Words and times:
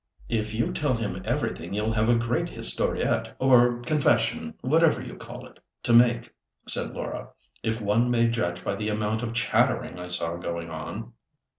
"If 0.29 0.55
you 0.55 0.73
tell 0.73 0.95
him 0.95 1.21
everything 1.25 1.75
you'll 1.75 1.91
have 1.93 2.09
a 2.09 2.15
great 2.15 2.47
historiette, 2.49 3.35
or 3.37 3.79
confession, 3.81 4.55
whatever 4.61 4.99
you 4.99 5.13
call 5.15 5.45
it, 5.45 5.59
to 5.83 5.93
make," 5.93 6.33
said 6.67 6.89
Laura, 6.95 7.29
"if 7.61 7.79
one 7.79 8.09
may 8.09 8.27
judge 8.27 8.63
by 8.63 8.73
the 8.73 8.89
amount 8.89 9.21
of 9.21 9.33
chattering 9.35 9.99
I 9.99 10.07
saw 10.07 10.37
going 10.37 10.71
on. 10.71 11.13